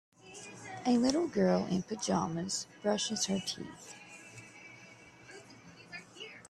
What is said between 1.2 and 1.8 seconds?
girl